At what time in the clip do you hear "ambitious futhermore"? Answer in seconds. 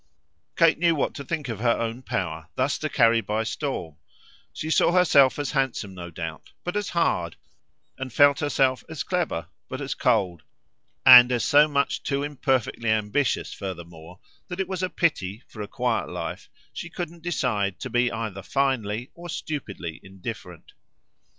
12.89-14.17